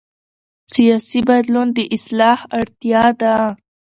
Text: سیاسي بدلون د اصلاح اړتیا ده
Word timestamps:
سیاسي 0.73 1.19
بدلون 1.29 1.67
د 1.73 1.79
اصلاح 1.95 2.39
اړتیا 2.59 3.03
ده 3.21 3.35